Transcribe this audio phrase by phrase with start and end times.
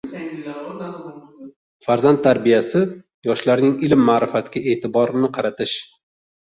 [1.89, 2.83] Farzand tarbiyasi,
[3.33, 5.81] yoshlarning ilm-ma’rifatga e’tiborini qaratish